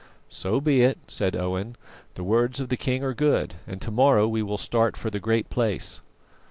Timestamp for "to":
3.83-3.91